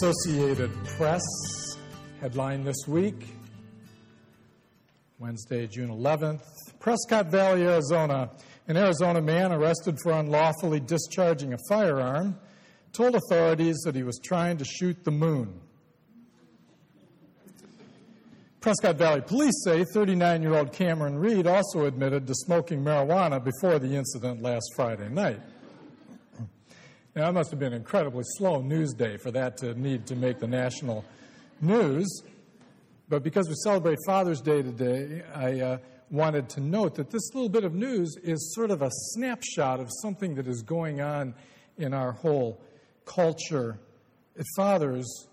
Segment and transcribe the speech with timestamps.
[0.00, 1.22] Associated Press
[2.20, 3.26] headline this week,
[5.18, 6.42] Wednesday, June 11th.
[6.80, 8.30] Prescott Valley, Arizona.
[8.66, 12.36] An Arizona man arrested for unlawfully discharging a firearm
[12.92, 15.60] told authorities that he was trying to shoot the moon.
[18.60, 23.78] Prescott Valley police say 39 year old Cameron Reed also admitted to smoking marijuana before
[23.78, 25.40] the incident last Friday night.
[27.16, 30.16] Now, that must have been an incredibly slow news day for that to need to
[30.16, 31.04] make the national
[31.60, 32.22] news.
[33.08, 35.78] But because we celebrate Father's Day today, I uh,
[36.10, 39.90] wanted to note that this little bit of news is sort of a snapshot of
[40.02, 41.36] something that is going on
[41.78, 42.60] in our whole
[43.04, 43.78] culture.
[44.56, 45.28] Fathers,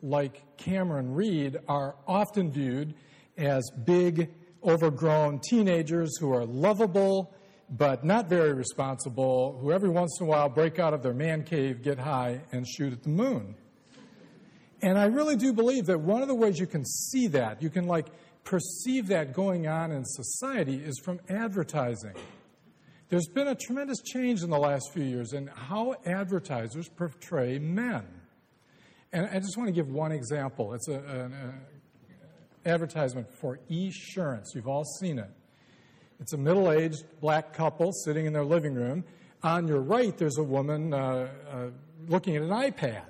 [0.00, 2.94] like Cameron Reed, are often viewed
[3.36, 4.30] as big,
[4.64, 7.34] overgrown teenagers who are lovable
[7.68, 11.42] but not very responsible, who every once in a while break out of their man
[11.42, 13.56] cave, get high, and shoot at the moon.
[14.82, 17.70] And I really do believe that one of the ways you can see that, you
[17.70, 18.06] can like
[18.44, 22.14] perceive that going on in society, is from advertising.
[23.08, 28.04] There's been a tremendous change in the last few years in how advertisers portray men.
[29.12, 30.74] And I just want to give one example.
[30.74, 31.32] It's an
[32.64, 34.54] advertisement for Esurance.
[34.54, 35.30] You've all seen it.
[36.20, 39.04] It's a middle aged black couple sitting in their living room.
[39.42, 41.66] On your right, there's a woman uh, uh,
[42.08, 43.04] looking at an iPad.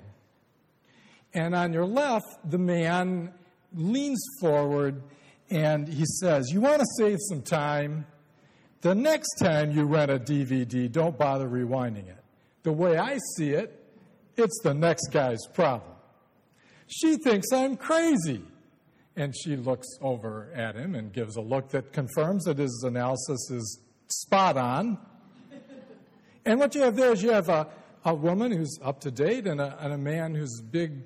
[1.33, 3.33] And on your left, the man
[3.73, 5.01] leans forward
[5.49, 8.05] and he says, You want to save some time?
[8.81, 12.23] The next time you rent a DVD, don't bother rewinding it.
[12.63, 13.83] The way I see it,
[14.35, 15.93] it's the next guy's problem.
[16.87, 18.43] She thinks I'm crazy.
[19.17, 23.49] And she looks over at him and gives a look that confirms that his analysis
[23.49, 23.79] is
[24.09, 24.99] spot on.
[26.45, 27.67] and what you have there is you have a,
[28.05, 31.01] a woman who's up to date and a, and a man who's big,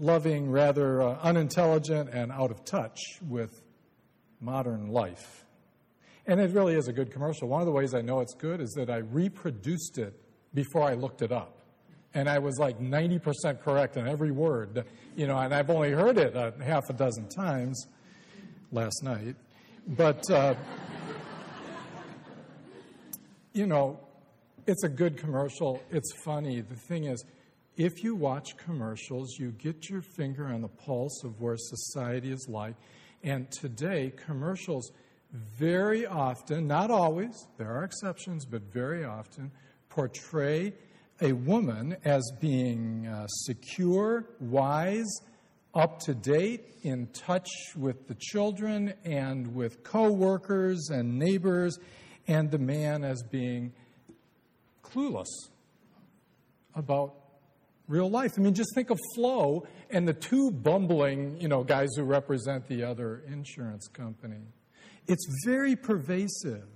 [0.00, 2.98] loving, rather uh, unintelligent, and out of touch
[3.28, 3.60] with
[4.40, 5.44] modern life.
[6.26, 7.48] And it really is a good commercial.
[7.48, 10.18] One of the ways I know it's good is that I reproduced it
[10.54, 11.63] before I looked it up
[12.14, 14.84] and I was like 90% correct in every word,
[15.16, 17.86] you know, and I've only heard it a half a dozen times
[18.70, 19.34] last night.
[19.86, 20.54] But, uh,
[23.52, 23.98] you know,
[24.66, 25.82] it's a good commercial.
[25.90, 26.60] It's funny.
[26.60, 27.24] The thing is,
[27.76, 32.46] if you watch commercials, you get your finger on the pulse of where society is
[32.48, 32.76] like.
[33.24, 34.92] And today, commercials
[35.58, 39.50] very often, not always, there are exceptions, but very often,
[39.88, 40.72] portray
[41.20, 45.20] a woman as being uh, secure, wise,
[45.74, 51.78] up to date, in touch with the children and with co-workers and neighbors,
[52.26, 53.72] and the man as being
[54.82, 55.48] clueless
[56.74, 57.14] about
[57.88, 58.32] real life.
[58.36, 62.66] I mean, just think of Flo and the two bumbling, you know, guys who represent
[62.66, 64.42] the other insurance company.
[65.06, 66.66] It's very pervasive.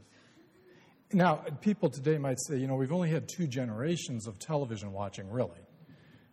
[1.12, 5.30] Now, people today might say, you know, we've only had two generations of television watching,
[5.30, 5.60] really,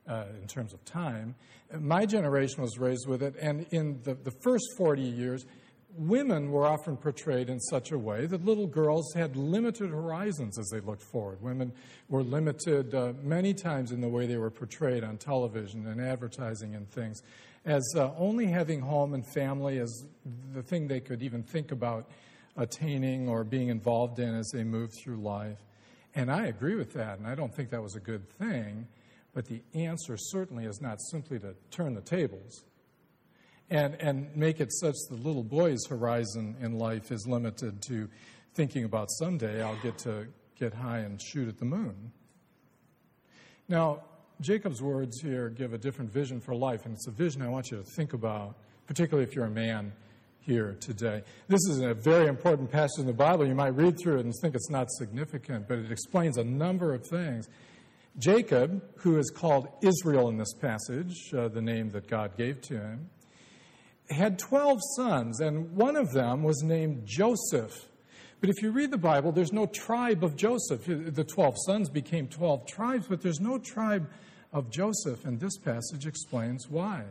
[0.06, 1.36] uh, in terms of time.
[1.80, 5.46] My generation was raised with it, and in the, the first 40 years,
[5.98, 10.68] women were often portrayed in such a way that little girls had limited horizons as
[10.68, 11.42] they looked forward.
[11.42, 11.72] Women
[12.10, 16.76] were limited uh, many times in the way they were portrayed on television and advertising
[16.76, 17.22] and things,
[17.64, 20.06] as uh, only having home and family as
[20.54, 22.10] the thing they could even think about
[22.58, 25.60] attaining or being involved in as they move through life.
[26.14, 28.88] And I agree with that, and I don't think that was a good thing.
[29.34, 32.64] But the answer certainly is not simply to turn the tables
[33.70, 38.08] and, and make it such the little boy's horizon in life is limited to
[38.54, 40.28] thinking about someday I'll get to
[40.58, 42.12] get high and shoot at the moon.
[43.68, 44.04] Now,
[44.42, 47.72] Jacob's words here give a different vision for life, and it's a vision I want
[47.72, 48.56] you to think about,
[48.86, 49.92] particularly if you're a man
[50.46, 51.24] here today.
[51.48, 53.48] This is a very important passage in the Bible.
[53.48, 56.94] You might read through it and think it's not significant, but it explains a number
[56.94, 57.50] of things.
[58.18, 62.76] Jacob, who is called Israel in this passage, uh, the name that God gave to
[62.76, 63.10] him,
[64.10, 67.90] had 12 sons, and one of them was named Joseph.
[68.40, 70.86] But if you read the Bible, there's no tribe of Joseph.
[70.86, 74.08] The 12 sons became 12 tribes, but there's no tribe
[74.54, 77.04] of Joseph, and this passage explains why.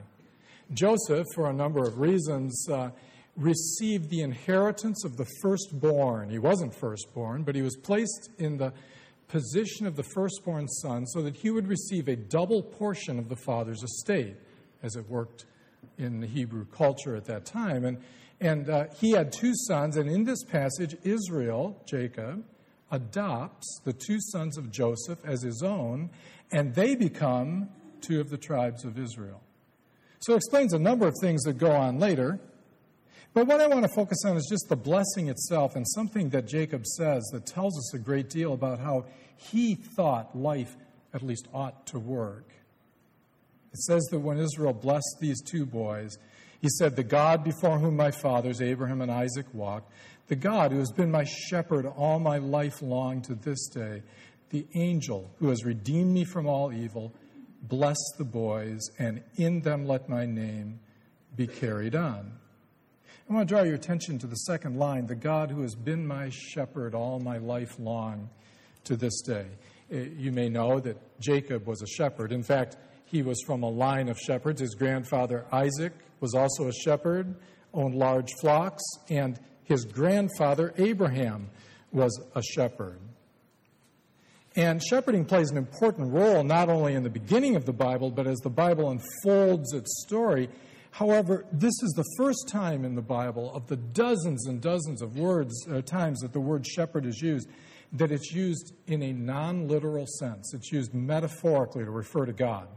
[0.73, 2.91] Joseph, for a number of reasons, uh,
[3.37, 6.31] received the inheritance of the firstborn.
[6.31, 8.73] He wasn't firstborn, but he was placed in the
[9.29, 13.37] position of the firstborn son so that he would receive a double portion of the
[13.37, 14.37] father's estate,
[14.83, 15.47] as it worked
[15.99, 17.85] in the Hebrew culture at that time.
[17.85, 17.99] And,
[18.41, 22.45] and uh, he had two sons, and in this passage, Israel, Jacob,
[22.91, 26.11] adopts the two sons of Joseph as his own,
[26.53, 27.69] and they become
[28.01, 29.41] two of the tribes of Israel.
[30.21, 32.39] So it explains a number of things that go on later.
[33.35, 36.47] But what I want to focus on is just the blessing itself and something that
[36.47, 40.77] Jacob says that tells us a great deal about how he thought life
[41.13, 42.49] at least ought to work.
[43.73, 46.17] It says that when Israel blessed these two boys,
[46.63, 49.93] he said, The God before whom my fathers, Abraham and Isaac, walked,
[50.29, 54.03] the God who has been my shepherd all my life long to this day,
[54.51, 57.13] the angel who has redeemed me from all evil,
[57.63, 60.79] bless the boys, and in them let my name
[61.35, 62.33] be carried on.
[63.29, 66.07] I want to draw your attention to the second line the God who has been
[66.07, 68.29] my shepherd all my life long
[68.85, 69.47] to this day.
[69.91, 72.33] Eh, you may know that Jacob was a shepherd.
[72.33, 72.77] In fact,
[73.07, 74.61] he was from a line of shepherds.
[74.61, 77.35] His grandfather Isaac was also a shepherd,
[77.73, 81.49] owned large flocks, and his grandfather Abraham
[81.93, 82.99] was a shepherd.
[84.57, 88.27] And shepherding plays an important role not only in the beginning of the Bible, but
[88.27, 90.49] as the Bible unfolds its story.
[90.95, 95.19] However, this is the first time in the Bible, of the dozens and dozens of
[95.19, 97.49] words, uh, times that the word shepherd is used,
[97.95, 100.55] that it's used in a non literal sense.
[100.55, 102.69] It's used metaphorically to refer to God.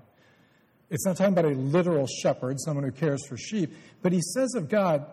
[0.90, 3.72] It's not talking about a literal shepherd, someone who cares for sheep,
[4.02, 5.06] but he says of God,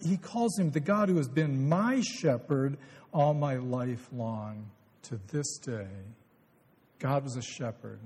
[0.00, 2.78] he calls him the God who has been my shepherd
[3.12, 4.70] all my life long
[5.02, 5.88] to this day.
[7.00, 8.00] God was a shepherd.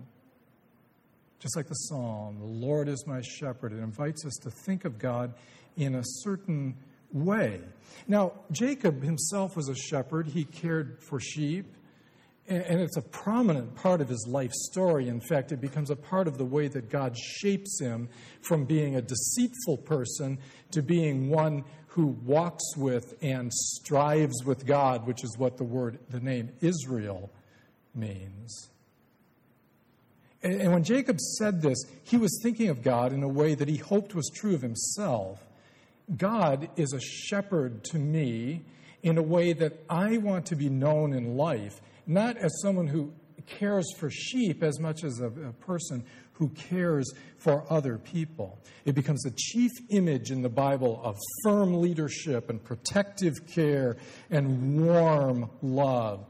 [1.41, 3.73] Just like the psalm, the Lord is my shepherd.
[3.73, 5.35] It invites us to think of God
[5.77, 6.77] in a certain
[7.13, 7.61] way.
[8.07, 10.27] Now, Jacob himself was a shepherd.
[10.27, 11.67] He cared for sheep,
[12.49, 15.09] and it's a prominent part of his life story.
[15.09, 18.09] In fact, it becomes a part of the way that God shapes him
[18.43, 20.39] from being a deceitful person
[20.73, 25.99] to being one who walks with and strives with God, which is what the word,
[26.11, 27.31] the name Israel
[27.95, 28.71] means.
[30.43, 33.77] And when Jacob said this, he was thinking of God in a way that he
[33.77, 35.43] hoped was true of himself.
[36.17, 38.65] God is a shepherd to me
[39.03, 43.13] in a way that I want to be known in life, not as someone who
[43.47, 46.05] cares for sheep as much as a, a person
[46.35, 48.59] who cares for other people.
[48.85, 53.97] It becomes the chief image in the Bible of firm leadership and protective care
[54.31, 56.27] and warm love.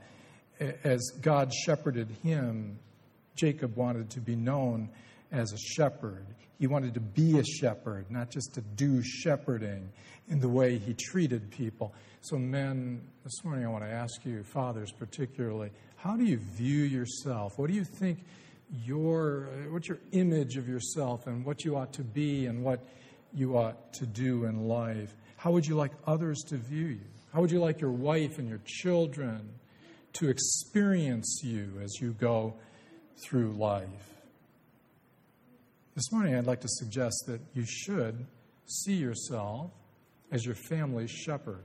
[0.82, 2.78] As God shepherded him,
[3.38, 4.90] Jacob wanted to be known
[5.30, 6.26] as a shepherd.
[6.58, 9.88] He wanted to be a shepherd, not just to do shepherding
[10.28, 11.94] in the way he treated people.
[12.20, 16.82] So, men, this morning I want to ask you, fathers particularly, how do you view
[16.82, 17.58] yourself?
[17.58, 18.24] What do you think
[18.84, 22.80] your, what's your image of yourself and what you ought to be and what
[23.32, 25.14] you ought to do in life?
[25.36, 27.06] How would you like others to view you?
[27.32, 29.48] How would you like your wife and your children
[30.14, 32.54] to experience you as you go
[33.22, 34.14] through life?
[35.94, 38.26] This morning, I'd like to suggest that you should
[38.66, 39.72] see yourself
[40.30, 41.64] as your family's shepherd.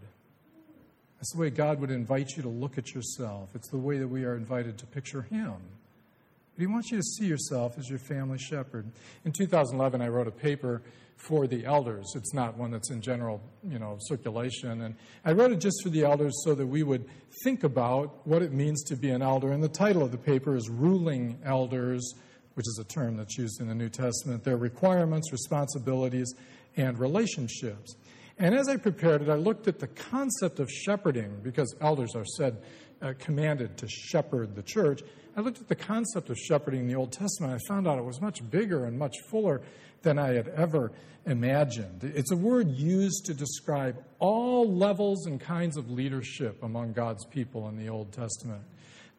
[1.17, 3.49] That's the way God would invite you to look at yourself.
[3.55, 5.55] It's the way that we are invited to picture Him.
[6.55, 8.91] But He wants you to see yourself as your family shepherd.
[9.25, 10.81] In 2011, I wrote a paper
[11.17, 12.11] for the elders.
[12.15, 14.81] It's not one that's in general, you know, circulation.
[14.81, 17.05] And I wrote it just for the elders so that we would
[17.43, 19.51] think about what it means to be an elder.
[19.51, 22.13] And the title of the paper is Ruling Elders,
[22.55, 24.43] which is a term that's used in the New Testament.
[24.43, 26.33] Their requirements, responsibilities,
[26.75, 27.95] and relationships.
[28.37, 32.25] And as I prepared it, I looked at the concept of shepherding, because elders are
[32.25, 32.57] said,
[33.03, 35.01] uh, commanded to shepherd the church.
[35.35, 37.53] I looked at the concept of shepherding in the Old Testament.
[37.53, 39.61] I found out it was much bigger and much fuller
[40.03, 40.91] than I had ever
[41.25, 42.03] imagined.
[42.03, 47.67] It's a word used to describe all levels and kinds of leadership among God's people
[47.69, 48.61] in the Old Testament.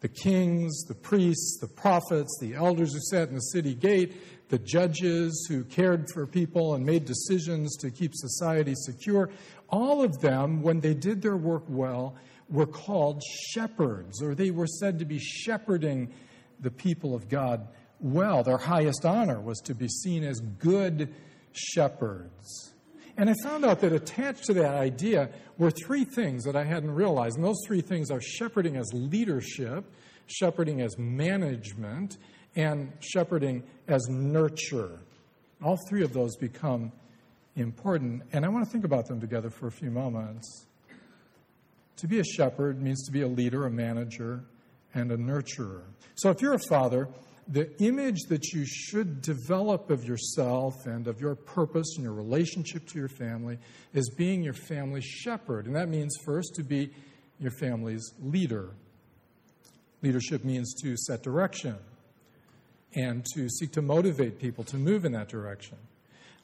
[0.01, 4.15] The kings, the priests, the prophets, the elders who sat in the city gate,
[4.51, 9.31] the judges who cared for people and made decisions to keep society secure,
[9.71, 12.17] all of them, when they did their work well,
[12.49, 16.13] were called shepherds, or they were said to be shepherding
[16.61, 17.67] the people of God
[18.01, 18.43] well.
[18.43, 21.15] Their highest honor was to be seen as good
[21.53, 22.75] shepherds.
[23.17, 26.91] And I found out that attached to that idea were three things that I hadn't
[26.91, 27.37] realized.
[27.37, 29.85] And those three things are shepherding as leadership,
[30.27, 32.19] shepherding as management,
[32.57, 34.99] and shepherding as nurture.
[35.63, 36.93] All three of those become
[37.57, 38.23] important.
[38.33, 40.67] And I want to think about them together for a few moments.
[41.99, 44.45] To be a shepherd means to be a leader, a manager,
[44.95, 45.83] and a nurturer.
[46.17, 47.09] So if you're a father,
[47.47, 52.87] the image that you should develop of yourself and of your purpose and your relationship
[52.89, 53.59] to your family
[53.93, 55.67] is being your family's shepherd.
[55.67, 56.91] And that means first to be
[57.39, 58.71] your family's leader.
[60.03, 61.77] Leadership means to set direction.
[62.95, 65.77] and to seek to motivate people to move in that direction.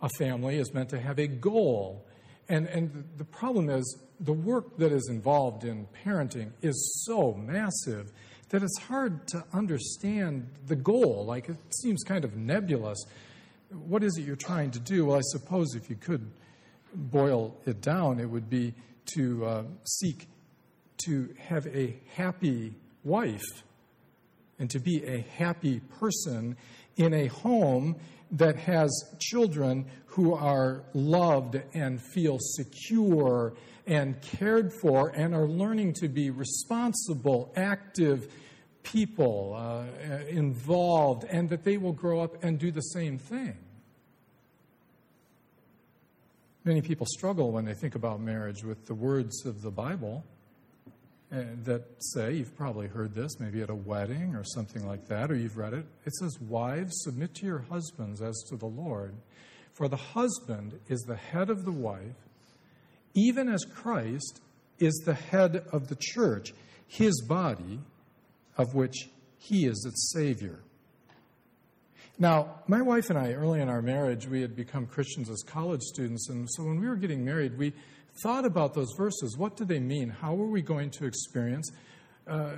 [0.02, 2.04] A family is meant to have a goal.
[2.48, 8.12] And, and the problem is, the work that is involved in parenting is so massive
[8.50, 11.24] that it's hard to understand the goal.
[11.26, 12.98] Like, it seems kind of nebulous.
[13.70, 15.06] What is it you're trying to do?
[15.06, 16.30] Well, I suppose if you could
[16.94, 18.74] boil it down, it would be
[19.14, 20.26] to uh, seek
[21.06, 22.74] to have a happy
[23.04, 23.62] wife
[24.58, 26.56] and to be a happy person
[26.96, 27.96] in a home
[28.32, 33.54] that has children who are loved and feel secure
[33.90, 38.32] and cared for and are learning to be responsible, active
[38.84, 39.84] people uh,
[40.28, 43.56] involved, and that they will grow up and do the same thing.
[46.64, 50.24] Many people struggle when they think about marriage with the words of the Bible
[51.32, 55.32] uh, that say, you've probably heard this, maybe at a wedding or something like that,
[55.32, 55.84] or you've read it.
[56.06, 59.16] It says, Wives, submit to your husbands as to the Lord.
[59.72, 62.14] For the husband is the head of the wife,
[63.14, 64.40] even as Christ
[64.78, 66.52] is the head of the church,
[66.86, 67.80] his body,
[68.56, 70.60] of which he is its Savior.
[72.18, 75.80] Now, my wife and I, early in our marriage, we had become Christians as college
[75.80, 77.72] students, and so when we were getting married, we
[78.22, 79.38] thought about those verses.
[79.38, 80.10] What do they mean?
[80.10, 81.70] How are we going to experience
[82.30, 82.52] uh,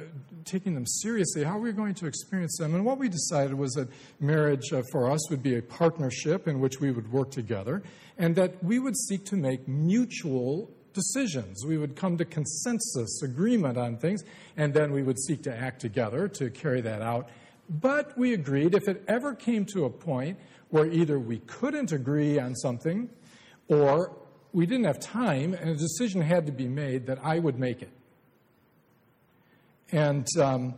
[0.44, 1.42] taking them seriously?
[1.42, 2.74] How we going to experience them?
[2.74, 3.88] And what we decided was that
[4.20, 7.82] marriage uh, for us would be a partnership in which we would work together,
[8.18, 11.64] and that we would seek to make mutual decisions.
[11.64, 14.22] We would come to consensus, agreement on things,
[14.56, 17.30] and then we would seek to act together to carry that out.
[17.68, 20.38] But we agreed if it ever came to a point
[20.68, 23.08] where either we couldn't agree on something
[23.68, 24.12] or
[24.52, 27.80] we didn't have time, and a decision had to be made that I would make
[27.80, 27.90] it.
[29.92, 30.74] And um,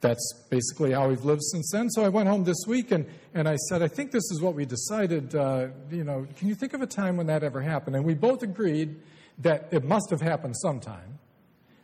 [0.00, 1.90] that's basically how we've lived since then.
[1.90, 3.04] So I went home this week and,
[3.34, 5.34] and I said, I think this is what we decided.
[5.34, 7.96] Uh, you know, can you think of a time when that ever happened?
[7.96, 9.00] And we both agreed
[9.38, 11.18] that it must have happened sometime.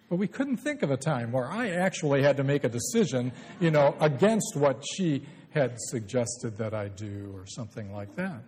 [0.08, 3.32] But we couldn't think of a time where I actually had to make a decision,
[3.58, 8.42] you know, against what she had suggested that I do or something like that.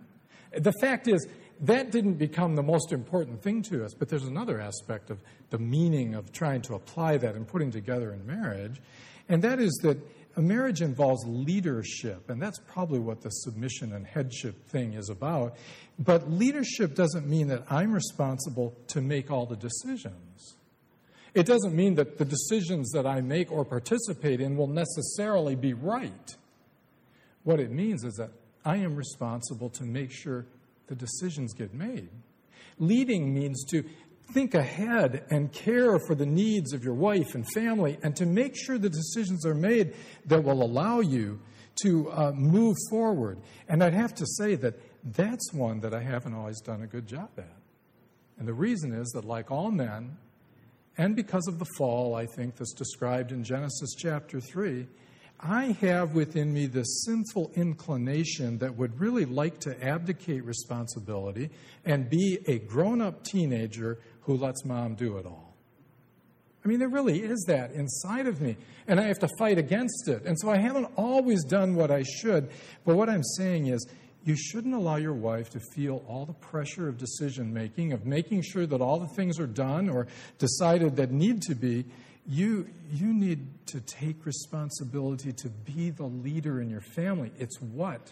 [0.53, 1.27] The fact is,
[1.61, 5.57] that didn't become the most important thing to us, but there's another aspect of the
[5.57, 8.81] meaning of trying to apply that and putting together in marriage,
[9.29, 9.97] and that is that
[10.37, 15.55] a marriage involves leadership, and that's probably what the submission and headship thing is about.
[15.97, 20.55] But leadership doesn't mean that I'm responsible to make all the decisions.
[21.33, 25.73] It doesn't mean that the decisions that I make or participate in will necessarily be
[25.73, 26.35] right.
[27.43, 28.29] What it means is that
[28.63, 30.45] I am responsible to make sure
[30.87, 32.09] the decisions get made.
[32.79, 33.83] Leading means to
[34.33, 38.55] think ahead and care for the needs of your wife and family and to make
[38.55, 41.39] sure the decisions are made that will allow you
[41.83, 43.39] to uh, move forward.
[43.67, 47.07] And I'd have to say that that's one that I haven't always done a good
[47.07, 47.55] job at.
[48.37, 50.17] And the reason is that, like all men,
[50.97, 54.87] and because of the fall, I think that's described in Genesis chapter 3,
[55.39, 61.51] I have within me this sinful inclination that would really like to abdicate responsibility
[61.85, 65.55] and be a grown up teenager who lets mom do it all.
[66.65, 70.07] I mean, there really is that inside of me, and I have to fight against
[70.07, 70.23] it.
[70.25, 72.49] And so I haven't always done what I should.
[72.83, 73.87] But what I'm saying is,
[74.25, 78.41] you shouldn't allow your wife to feel all the pressure of decision making, of making
[78.41, 80.07] sure that all the things are done or
[80.39, 81.85] decided that need to be
[82.27, 87.31] you, you need to take responsibility to be the leader in your family.
[87.39, 88.11] It's what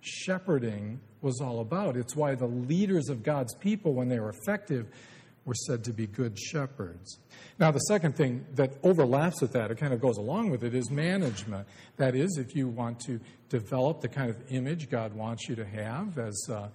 [0.00, 1.96] shepherding was all about.
[1.96, 4.86] It's why the leaders of God's people, when they were effective,
[5.44, 7.18] were said to be good shepherds.
[7.58, 10.74] Now, the second thing that overlaps with that, it kind of goes along with it,
[10.74, 11.66] is management.
[11.96, 15.64] That is, if you want to develop the kind of image God wants you to
[15.64, 16.68] have as, uh,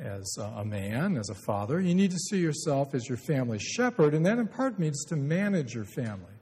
[0.00, 1.80] as a man, as a father.
[1.80, 5.16] You need to see yourself as your family's shepherd, and that in part means to
[5.16, 6.32] manage your family.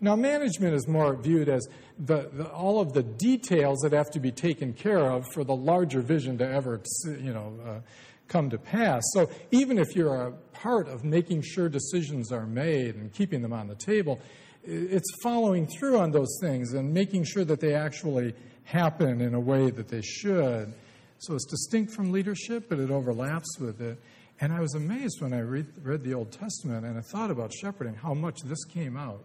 [0.00, 1.66] Now, management is more viewed as
[1.98, 5.54] the, the, all of the details that have to be taken care of for the
[5.54, 7.80] larger vision to ever, you know, uh,
[8.28, 9.02] come to pass.
[9.12, 13.52] So, even if you're a part of making sure decisions are made and keeping them
[13.52, 14.20] on the table,
[14.64, 19.40] it's following through on those things and making sure that they actually happen in a
[19.40, 20.74] way that they should.
[21.18, 23.98] So it's distinct from leadership, but it overlaps with it.
[24.40, 27.52] And I was amazed when I read, read the Old Testament and I thought about
[27.52, 29.24] shepherding, how much this came out.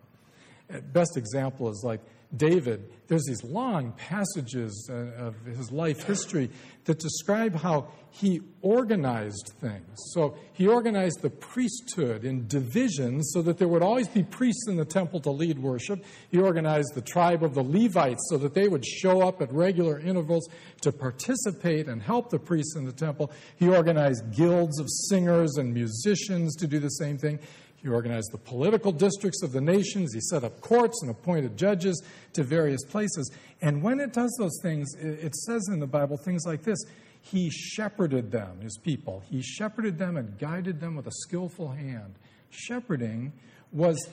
[0.94, 2.02] Best example is like
[2.36, 6.52] David, there's these long passages uh, of his life history
[6.86, 9.98] that describe how he organized things.
[10.14, 14.76] So he organized the priesthood in divisions so that there would always be priests in
[14.76, 16.06] the temple to lead worship.
[16.30, 20.00] He organized the tribe of the Levites so that they would show up at regular
[20.00, 20.48] intervals
[20.82, 23.32] to participate and help the priests in the temple.
[23.56, 27.40] He organized guilds of singers and musicians to do the same thing.
[27.82, 30.14] He organized the political districts of the nations.
[30.14, 32.02] He set up courts and appointed judges
[32.34, 33.32] to various places.
[33.62, 36.80] And when it does those things, it says in the Bible things like this
[37.22, 39.24] He shepherded them, his people.
[39.30, 42.16] He shepherded them and guided them with a skillful hand.
[42.50, 43.32] Shepherding
[43.72, 44.10] was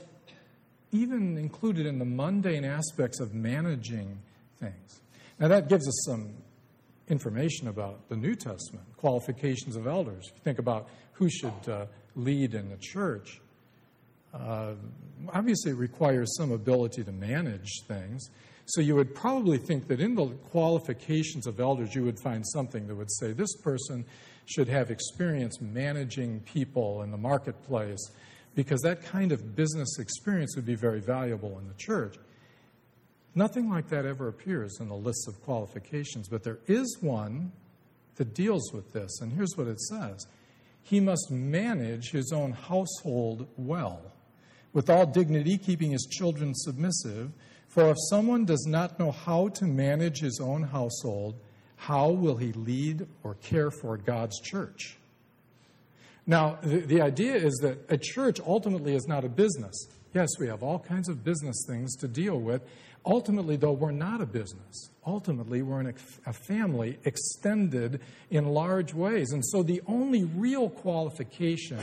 [0.93, 4.19] even included in the mundane aspects of managing
[4.59, 5.01] things.
[5.41, 6.35] Now, that gives us some
[7.09, 10.25] information about the New Testament, qualifications of elders.
[10.29, 13.41] If you think about who should uh, lead in the church,
[14.37, 14.75] uh,
[15.33, 18.29] obviously it requires some ability to manage things.
[18.67, 22.87] So you would probably think that in the qualifications of elders, you would find something
[22.89, 24.05] that would say this person
[24.47, 28.11] should have experience managing people in the marketplace
[28.55, 32.17] because that kind of business experience would be very valuable in the church.
[33.35, 37.53] Nothing like that ever appears in the list of qualifications, but there is one
[38.17, 40.27] that deals with this, and here's what it says
[40.83, 44.16] He must manage his own household well
[44.77, 47.33] with all dignity, keeping his children submissive.
[47.67, 51.35] For if someone does not know how to manage his own household,
[51.77, 54.99] how will he lead or care for God's church?
[56.27, 59.87] Now, the, the, idea is that a church ultimately is not a business.
[60.17, 62.63] Yes, we have all kinds of business things to deal with,
[63.07, 64.91] Ultimately, though, we're not a business.
[65.07, 65.95] Ultimately, we're in a,
[66.27, 69.31] a, family extended in large ways.
[69.31, 71.79] And so, the only real qualification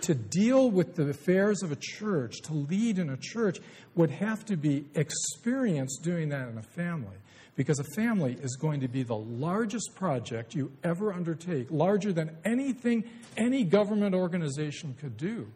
[0.00, 3.60] to deal with the affairs of a church, to lead in a church,
[3.94, 7.16] would have to be experience doing that in a family.
[7.54, 12.36] Because a family is going to be the largest project you ever undertake, larger than
[12.44, 13.04] anything
[13.36, 15.46] any government organization could do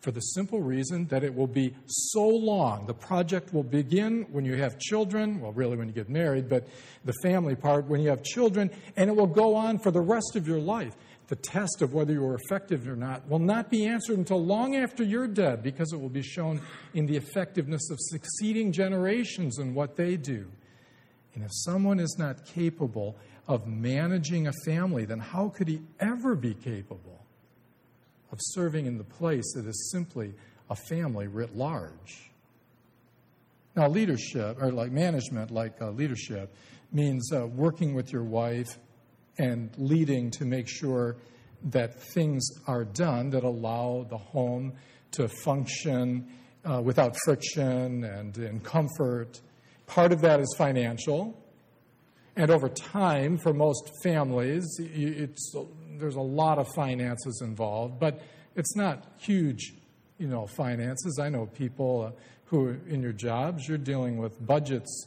[0.00, 2.86] for the simple reason that it will be so long.
[2.86, 6.68] The project will begin when you have children, well, really when you get married, but
[7.04, 10.36] the family part when you have children, and it will go on for the rest
[10.36, 10.94] of your life.
[11.28, 14.76] The test of whether you were effective or not will not be answered until long
[14.76, 16.62] after you're dead because it will be shown
[16.94, 20.46] in the effectiveness of succeeding generations and what they do.
[21.34, 26.34] And if someone is not capable of managing a family, then how could he ever
[26.34, 27.17] be capable
[28.32, 30.34] of serving in the place that is simply
[30.70, 32.30] a family writ large.
[33.74, 36.54] Now, leadership, or like management, like uh, leadership,
[36.92, 38.78] means uh, working with your wife
[39.38, 41.16] and leading to make sure
[41.64, 44.72] that things are done that allow the home
[45.12, 46.28] to function
[46.64, 49.40] uh, without friction and in comfort.
[49.86, 51.36] Part of that is financial.
[52.36, 55.54] And over time, for most families, it's
[55.98, 58.20] there's a lot of finances involved, but
[58.56, 59.74] it's not huge,
[60.18, 61.18] you know, finances.
[61.20, 65.06] I know people uh, who, in your jobs, you're dealing with budgets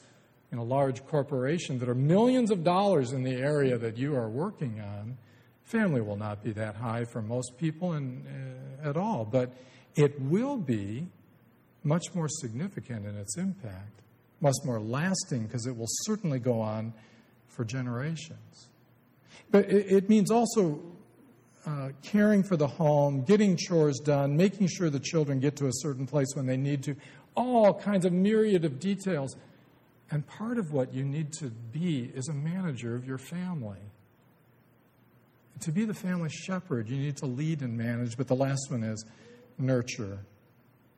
[0.52, 4.30] in a large corporation that are millions of dollars in the area that you are
[4.30, 5.18] working on.
[5.64, 8.26] Family will not be that high for most people in,
[8.84, 9.54] uh, at all, but
[9.96, 11.08] it will be
[11.84, 14.02] much more significant in its impact,
[14.40, 16.94] much more lasting, because it will certainly go on
[17.48, 18.70] for generations.
[19.50, 20.82] But it, it means also
[21.66, 25.74] uh, caring for the home, getting chores done, making sure the children get to a
[25.74, 26.96] certain place when they need to,
[27.36, 29.36] all kinds of myriad of details.
[30.10, 33.80] And part of what you need to be is a manager of your family.
[35.62, 38.84] To be the family shepherd, you need to lead and manage, but the last one
[38.84, 39.06] is
[39.58, 40.20] nurture.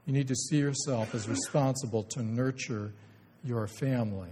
[0.06, 2.94] You need to see yourself as responsible to nurture
[3.44, 4.32] your family.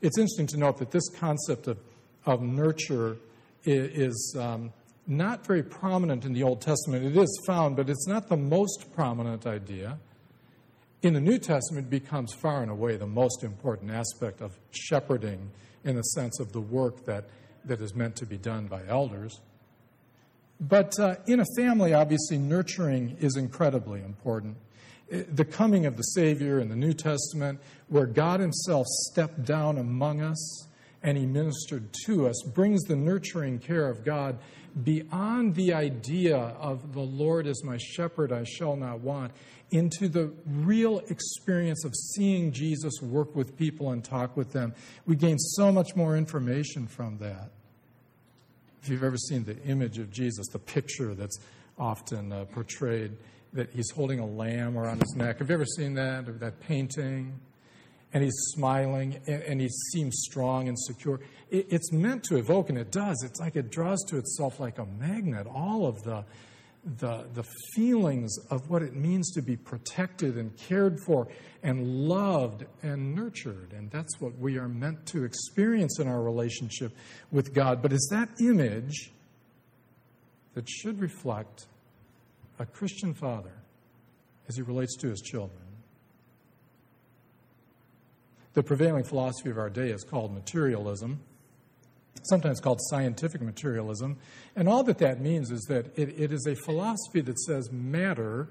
[0.00, 1.78] It's interesting to note that this concept of,
[2.26, 3.16] of nurture
[3.64, 4.72] is, um,
[5.08, 7.04] not very prominent in the Old Testament.
[7.04, 9.98] It is found, but it's not the most prominent idea.
[11.02, 15.50] In the New Testament, it becomes far and away the most important aspect of shepherding
[15.84, 17.24] in the sense of the work that,
[17.64, 19.40] that is meant to be done by elders.
[20.60, 24.56] But uh, in a family, obviously, nurturing is incredibly important.
[25.08, 30.20] The coming of the Savior in the New Testament, where God Himself stepped down among
[30.20, 30.67] us
[31.02, 34.38] and He ministered to us, brings the nurturing care of God
[34.84, 39.32] beyond the idea of the Lord is my shepherd, I shall not want,
[39.70, 44.74] into the real experience of seeing Jesus work with people and talk with them.
[45.06, 47.50] We gain so much more information from that.
[48.82, 51.38] If you've ever seen the image of Jesus, the picture that's
[51.78, 53.16] often uh, portrayed,
[53.52, 55.38] that he's holding a lamb around his neck.
[55.38, 57.38] Have you ever seen that, or that painting?
[58.12, 61.20] And he's smiling and, and he seems strong and secure.
[61.50, 63.22] It, it's meant to evoke, and it does.
[63.24, 66.24] It's like it draws to itself like a magnet all of the,
[66.98, 67.44] the, the
[67.74, 71.28] feelings of what it means to be protected and cared for
[71.62, 73.72] and loved and nurtured.
[73.72, 76.92] And that's what we are meant to experience in our relationship
[77.30, 77.82] with God.
[77.82, 79.10] But it's that image
[80.54, 81.66] that should reflect
[82.58, 83.52] a Christian father
[84.48, 85.67] as he relates to his children.
[88.58, 91.20] The prevailing philosophy of our day is called materialism,
[92.24, 94.16] sometimes called scientific materialism.
[94.56, 98.48] And all that that means is that it, it is a philosophy that says matter,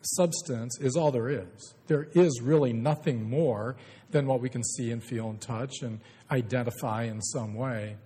[0.00, 1.74] substance, is all there is.
[1.88, 3.74] There is really nothing more
[4.12, 5.98] than what we can see and feel and touch and
[6.30, 7.96] identify in some way.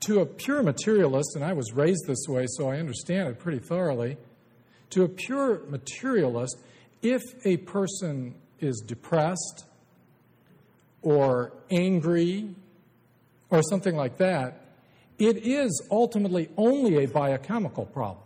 [0.00, 3.60] To a pure materialist, and I was raised this way, so I understand it pretty
[3.60, 4.18] thoroughly.
[4.90, 6.58] To a pure materialist,
[7.00, 9.66] if a person is depressed
[11.02, 12.54] or angry
[13.50, 14.60] or something like that,
[15.18, 18.24] it is ultimately only a biochemical problem.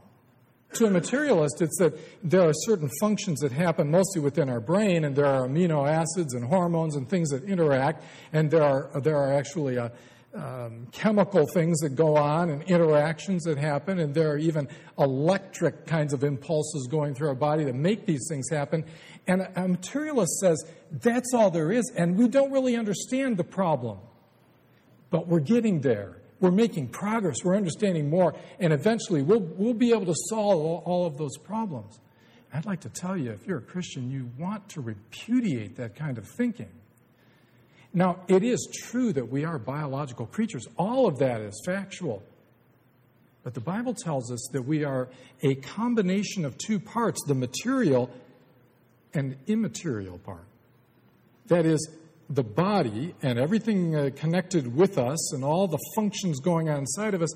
[0.75, 5.05] To a materialist, it's that there are certain functions that happen mostly within our brain,
[5.05, 9.17] and there are amino acids and hormones and things that interact, and there are, there
[9.17, 9.91] are actually a,
[10.37, 14.69] um, chemical things that go on and interactions that happen, and there are even
[14.99, 18.85] electric kinds of impulses going through our body that make these things happen.
[19.27, 23.99] And a materialist says that's all there is, and we don't really understand the problem.
[25.11, 26.19] But we're getting there.
[26.41, 27.39] We're making progress.
[27.43, 31.37] We're understanding more, and eventually we'll, we'll be able to solve all, all of those
[31.39, 31.99] problems.
[32.53, 36.19] I'd like to tell you if you're a Christian, you want to repudiate that kind
[36.19, 36.71] of thinking.
[37.97, 40.67] Now, it is true that we are biological creatures.
[40.77, 42.23] All of that is factual.
[43.43, 45.09] But the Bible tells us that we are
[45.43, 48.11] a combination of two parts the material
[49.15, 50.45] and immaterial part.
[51.47, 51.89] That is,
[52.29, 57.15] the body and everything uh, connected with us and all the functions going on inside
[57.15, 57.33] of us,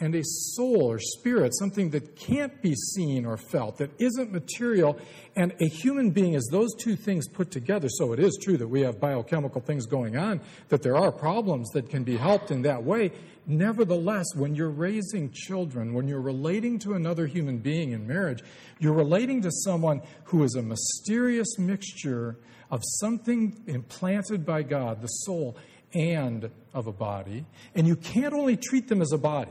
[0.00, 4.98] and a soul or spirit, something that can't be seen or felt, that isn't material.
[5.36, 7.88] And a human being is those two things put together.
[7.90, 11.68] So it is true that we have biochemical things going on, that there are problems
[11.70, 13.12] that can be helped in that way.
[13.46, 18.42] Nevertheless, when you're raising children, when you're relating to another human being in marriage,
[18.78, 22.36] you're relating to someone who is a mysterious mixture
[22.70, 25.56] of something implanted by God, the soul,
[25.92, 27.44] and of a body.
[27.74, 29.50] And you can't only treat them as a body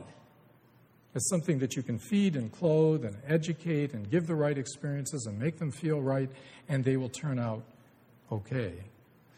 [1.15, 5.25] as something that you can feed and clothe and educate and give the right experiences
[5.25, 6.29] and make them feel right,
[6.67, 7.63] and they will turn out
[8.31, 8.73] okay.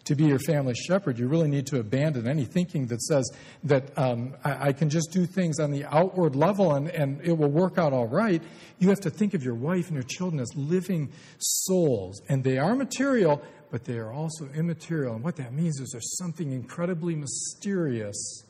[0.06, 3.32] To be your family shepherd, you really need to abandon any thinking that says
[3.64, 7.38] that um, I, I, can just do things on the outward level and, and it
[7.38, 8.42] will work out all right.
[8.80, 12.58] You have to think of your wife and your children as living souls, and they
[12.58, 15.14] are material, but they are also immaterial.
[15.14, 18.44] And what that means is there's something incredibly mysterious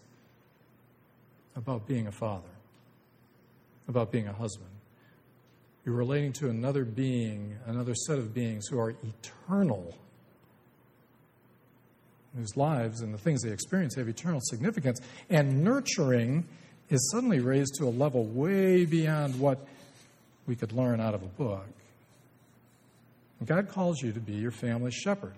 [1.56, 2.51] about being a father
[3.88, 4.70] about being a husband.
[5.86, 9.98] You're relating to another being, another set of beings who are eternal,
[12.36, 15.00] whose lives and the things they experience have eternal significance.
[15.30, 16.46] And nurturing
[16.90, 19.66] is suddenly raised to a level way beyond what
[20.46, 21.66] we could learn out of a book.
[23.44, 25.34] God calls you to be your family's shepherd,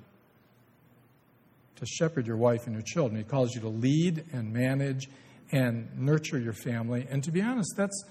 [1.78, 3.18] to shepherd your wife and your children.
[3.18, 5.08] He calls you to lead and manage
[5.54, 7.08] and nurture your family.
[7.10, 8.04] And to be honest, that's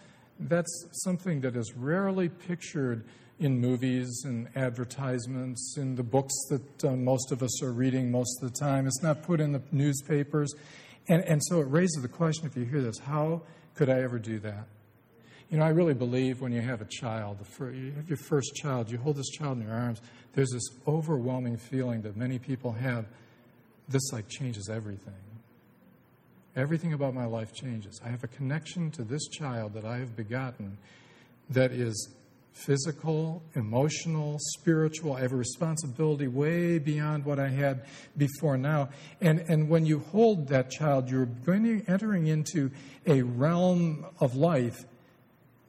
[0.48, 3.04] that's something that is rarely pictured
[3.38, 8.42] in movies and advertisements, in the books that uh, most of us are reading most
[8.42, 8.86] of the time.
[8.86, 10.54] It's not put in the newspapers.
[11.08, 13.42] And, and so it raises the question if you hear this, how
[13.74, 14.66] could I ever do that?
[15.50, 18.90] You know, I really believe when you have a child, you have your first child,
[18.90, 20.00] you hold this child in your arms,
[20.34, 23.06] there's this overwhelming feeling that many people have.
[23.88, 25.12] This like changes everything.
[26.54, 28.00] Everything about my life changes.
[28.04, 30.76] I have a connection to this child that I have begotten
[31.50, 32.10] that is
[32.52, 35.14] physical, emotional, spiritual.
[35.14, 37.86] I have a responsibility way beyond what I had
[38.16, 38.90] before now.
[39.20, 42.70] And, and when you hold that child, you're going to, entering into
[43.06, 44.84] a realm of life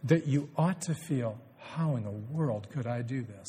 [0.03, 3.47] that you ought to feel how in the world could I do this?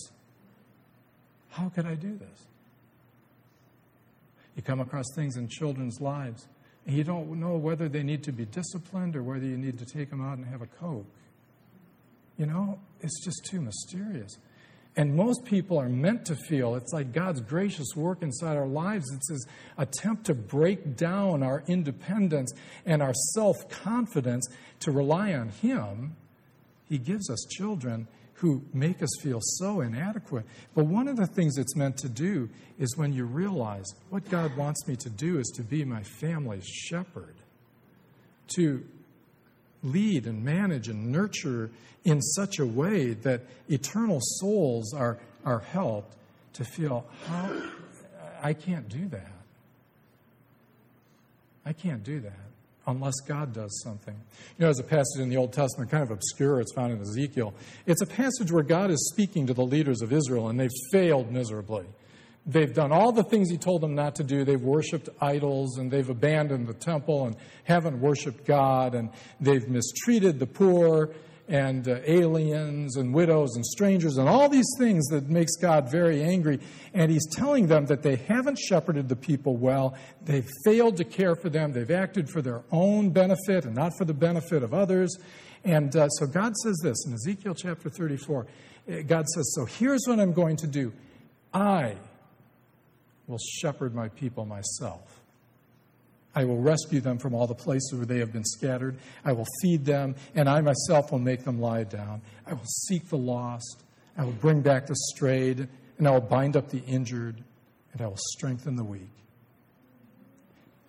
[1.50, 2.46] How could I do this?
[4.56, 6.46] You come across things in children's lives
[6.86, 9.86] and you don't know whether they need to be disciplined or whether you need to
[9.86, 11.06] take them out and have a Coke.
[12.36, 14.36] You know, it's just too mysterious.
[14.96, 19.04] And most people are meant to feel it's like God's gracious work inside our lives.
[19.12, 22.52] It's His attempt to break down our independence
[22.86, 24.46] and our self confidence
[24.80, 26.16] to rely on Him.
[26.88, 30.44] He gives us children who make us feel so inadequate.
[30.74, 34.56] But one of the things it's meant to do is when you realize what God
[34.56, 37.34] wants me to do is to be my family's shepherd,
[38.56, 38.84] to
[39.82, 41.70] lead and manage and nurture
[42.04, 46.16] in such a way that eternal souls are, are helped
[46.54, 47.70] to feel how
[48.42, 49.30] I can't do that.
[51.64, 52.44] I can't do that
[52.86, 54.14] unless God does something.
[54.14, 57.00] You know, there's a passage in the Old Testament, kind of obscure, it's found in
[57.00, 57.54] Ezekiel.
[57.86, 61.32] It's a passage where God is speaking to the leaders of Israel, and they've failed
[61.32, 61.86] miserably.
[62.46, 64.44] They've done all the things he told them not to do.
[64.44, 69.08] They've worshiped idols and they've abandoned the temple and haven't worshiped God and
[69.40, 71.10] they've mistreated the poor
[71.48, 76.22] and uh, aliens and widows and strangers and all these things that makes God very
[76.22, 76.58] angry.
[76.94, 79.94] And he's telling them that they haven't shepherded the people well.
[80.22, 81.72] They've failed to care for them.
[81.72, 85.16] They've acted for their own benefit and not for the benefit of others.
[85.64, 88.46] And uh, so God says this in Ezekiel chapter 34.
[88.86, 90.92] Uh, God says, So here's what I'm going to do.
[91.52, 91.96] I
[93.26, 95.13] will shepherd my people myself.
[96.34, 98.96] I will rescue them from all the places where they have been scattered.
[99.24, 102.22] I will feed them, and I myself will make them lie down.
[102.46, 103.84] I will seek the lost.
[104.16, 105.68] I will bring back the strayed,
[105.98, 107.42] and I will bind up the injured,
[107.92, 109.10] and I will strengthen the weak.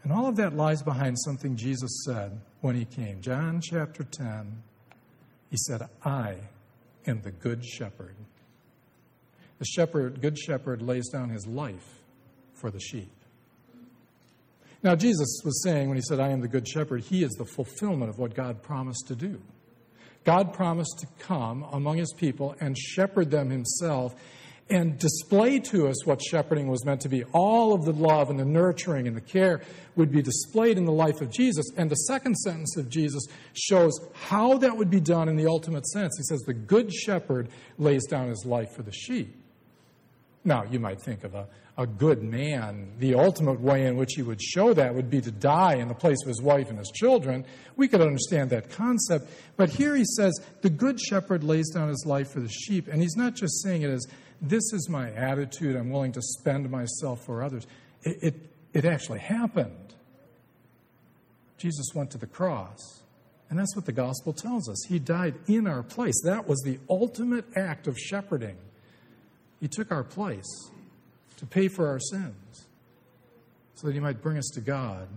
[0.04, 3.22] And all of that lies behind something Jesus said when he came.
[3.22, 4.62] John chapter 10,
[5.50, 6.36] he said, I
[7.08, 8.16] am the good shepherd.
[9.58, 12.02] The shepherd, good shepherd, lays down his life
[12.54, 13.12] for the sheep.
[14.86, 17.44] Now, Jesus was saying when he said, I am the good shepherd, he is the
[17.44, 19.42] fulfillment of what God promised to do.
[20.26, 24.14] God promised to come among his people and shepherd them himself
[24.70, 27.24] and display to us what shepherding was meant to be.
[27.34, 29.62] All of the love and the nurturing and the care
[29.96, 31.66] would be displayed in the life of Jesus.
[31.76, 35.88] And the second sentence of Jesus shows how that would be done in the ultimate
[35.88, 36.16] sense.
[36.16, 39.36] He says, The good shepherd lays down his life for the sheep.
[40.44, 44.22] Now, you might think of a, a good man, the ultimate way in which he
[44.22, 46.90] would show that would be to die in the place of his wife and his
[46.90, 47.46] children.
[47.76, 49.30] We could understand that concept.
[49.58, 52.88] But here he says, the good shepherd lays down his life for the sheep.
[52.88, 54.08] And he's not just saying it as,
[54.42, 57.68] this is my attitude, I'm willing to spend myself for others.
[58.04, 58.36] It, it,
[58.74, 59.94] it actually happened.
[61.58, 63.02] Jesus went to the cross.
[63.50, 64.86] And that's what the gospel tells us.
[64.88, 66.16] He died in our place.
[66.24, 68.58] That was the ultimate act of shepherding.
[69.60, 70.72] He took our place
[71.38, 72.66] to pay for our sins
[73.76, 75.08] so that He might bring us to God.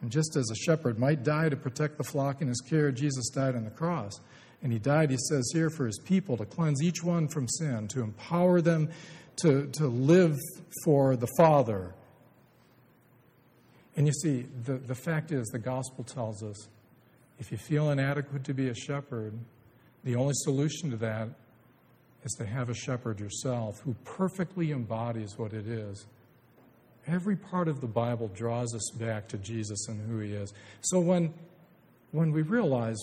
[0.00, 3.30] And just as a shepherd might die to protect the flock in his care, Jesus
[3.30, 4.20] died on the cross.
[4.62, 7.88] And he died, he says here, for his people to cleanse each one from sin,
[7.88, 8.90] to empower them
[9.42, 10.36] to, to live
[10.84, 11.94] for the Father.
[13.96, 16.68] And you see, the, the fact is, the gospel tells us
[17.38, 19.38] if you feel inadequate to be a shepherd,
[20.04, 21.28] the only solution to that
[22.24, 26.06] is to have a shepherd yourself who perfectly embodies what it is.
[27.06, 30.52] Every part of the Bible draws us back to Jesus and who he is.
[30.82, 31.32] So when,
[32.12, 32.98] when we realize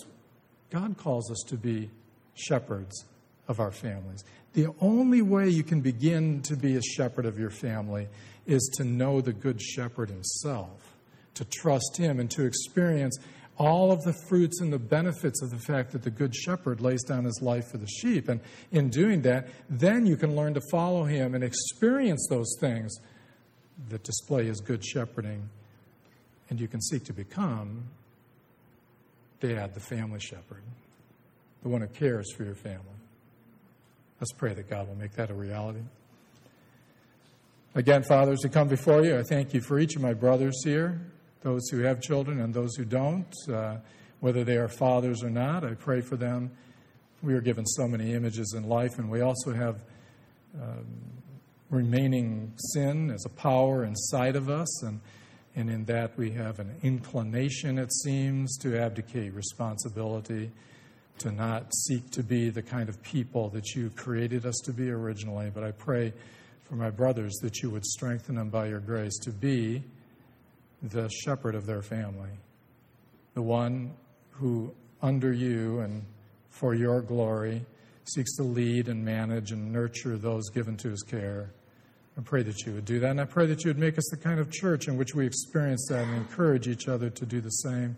[0.70, 1.90] God calls us to be
[2.34, 3.04] shepherds
[3.48, 7.50] of our families, the only way you can begin to be a shepherd of your
[7.50, 8.08] family
[8.46, 10.94] is to know the good shepherd himself,
[11.34, 13.18] to trust him, and to experience
[13.58, 17.02] all of the fruits and the benefits of the fact that the good shepherd lays
[17.04, 18.28] down his life for the sheep.
[18.28, 18.40] And
[18.70, 22.94] in doing that, then you can learn to follow him and experience those things
[23.88, 25.48] that display his good shepherding.
[26.50, 27.84] And you can seek to become
[29.40, 30.62] dad, the family shepherd,
[31.62, 32.80] the one who cares for your family.
[34.20, 35.82] Let's pray that God will make that a reality.
[37.74, 39.18] Again, fathers, we come before you.
[39.18, 41.00] I thank you for each of my brothers here
[41.46, 43.76] those who have children and those who don't, uh,
[44.18, 45.62] whether they are fathers or not.
[45.62, 46.50] I pray for them.
[47.22, 49.84] We are given so many images in life, and we also have
[50.60, 50.84] um,
[51.70, 55.00] remaining sin as a power inside of us, and,
[55.54, 60.50] and in that we have an inclination, it seems, to abdicate responsibility,
[61.18, 64.90] to not seek to be the kind of people that you created us to be
[64.90, 65.50] originally.
[65.54, 66.12] But I pray
[66.64, 69.84] for my brothers that you would strengthen them by your grace to be
[70.82, 72.30] the shepherd of their family,
[73.34, 73.92] the one
[74.30, 76.04] who, under you and
[76.50, 77.64] for your glory,
[78.04, 81.50] seeks to lead and manage and nurture those given to his care.
[82.18, 83.10] I pray that you would do that.
[83.10, 85.26] And I pray that you would make us the kind of church in which we
[85.26, 87.96] experience that and encourage each other to do the same,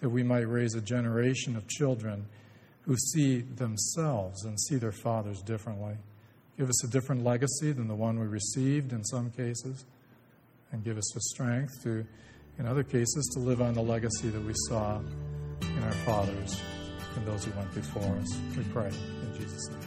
[0.00, 2.26] that we might raise a generation of children
[2.82, 5.94] who see themselves and see their fathers differently.
[6.58, 9.86] Give us a different legacy than the one we received in some cases
[10.74, 12.04] and give us the strength to,
[12.58, 15.00] in other cases, to live on the legacy that we saw
[15.62, 16.60] in our fathers.
[17.16, 18.36] and those who went before us.
[18.56, 19.78] We pray in Jesus' name.